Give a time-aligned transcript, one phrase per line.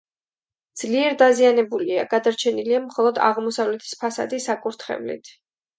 [0.83, 5.37] ძლიერ დაზიანებულია, გადარჩენილია მხოლოდ აღმოსავლეთის ფასადი საკურთხევლით.